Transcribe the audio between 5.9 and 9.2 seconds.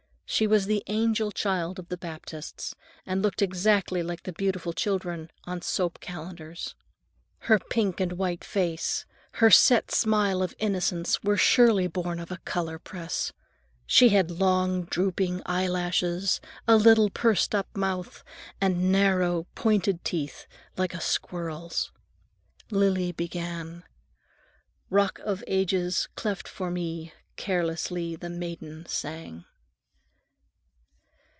calendars. Her pink and white face,